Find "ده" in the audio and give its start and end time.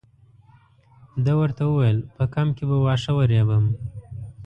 1.25-1.33